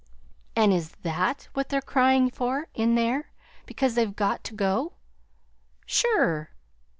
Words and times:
"And 0.55 0.73
is 0.73 0.93
THAT 1.03 1.47
what 1.53 1.69
they're 1.69 1.79
crying 1.79 2.31
for 2.31 2.67
in 2.73 2.95
there? 2.95 3.29
because 3.67 3.93
they've 3.93 4.15
got 4.15 4.43
to 4.45 4.55
go?" 4.55 4.93
"Sure!" 5.85 6.49